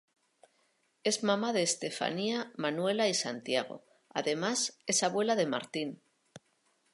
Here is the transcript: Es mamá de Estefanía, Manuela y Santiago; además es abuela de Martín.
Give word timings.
Es 1.03 1.21
mamá 1.23 1.53
de 1.53 1.61
Estefanía, 1.61 2.53
Manuela 2.57 3.07
y 3.07 3.13
Santiago; 3.13 3.85
además 4.09 4.79
es 4.87 5.03
abuela 5.03 5.35
de 5.35 5.45
Martín. 5.45 6.01